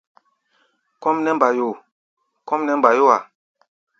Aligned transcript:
Kɔ́ʼm 1.01 1.17
nɛ́ 1.23 1.33
mbayo! 1.37 1.69
kɔ́ʼm 2.47 2.61
nɛ́ 2.65 2.75
mbayó-a. 2.79 3.17